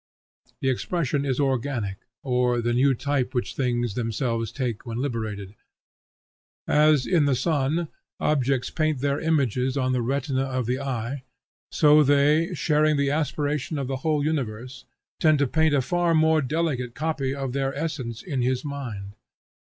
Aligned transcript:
The 0.61 0.69
expression 0.71 1.25
is 1.25 1.39
organic, 1.39 1.97
or 2.23 2.59
the 2.59 2.73
new 2.73 2.95
type 2.95 3.35
which 3.35 3.53
things 3.55 3.93
themselves 3.93 4.51
take 4.51 4.83
when 4.83 4.97
liberated. 4.97 5.53
As, 6.67 7.05
in 7.05 7.25
the 7.25 7.35
sun, 7.35 7.87
objects 8.19 8.71
paint 8.71 9.01
their 9.01 9.19
images 9.19 9.77
on 9.77 9.91
the 9.91 10.01
retina 10.01 10.41
of 10.45 10.65
the 10.65 10.79
eye, 10.79 11.21
so 11.71 12.01
they, 12.01 12.51
sharing 12.55 12.97
the 12.97 13.11
aspiration 13.11 13.77
of 13.77 13.87
the 13.87 13.97
whole 13.97 14.23
universe, 14.25 14.85
tend 15.19 15.37
to 15.37 15.45
paint 15.45 15.75
a 15.75 15.83
far 15.83 16.15
more 16.15 16.41
delicate 16.41 16.95
copy 16.95 17.35
of 17.35 17.53
their 17.53 17.71
essence 17.75 18.23
in 18.23 18.41
his 18.41 18.65
mind. 18.65 19.11